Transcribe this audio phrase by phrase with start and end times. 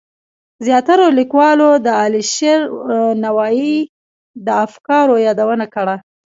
[0.65, 2.59] زیاترو لیکوالو د علیشیر
[3.23, 3.75] نوایی
[4.45, 5.95] د افکارو یادونه کړه.